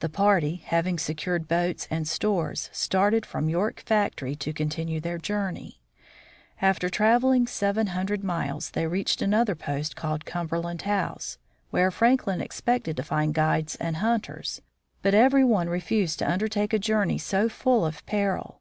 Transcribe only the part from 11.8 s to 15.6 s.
Franklin expected to find guides and hunters, but every